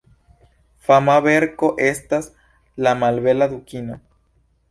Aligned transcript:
Fama 0.87 1.17
verko 1.25 1.67
estas 1.89 2.31
"La 2.87 2.93
malbela 3.05 3.51
dukino". 3.55 4.01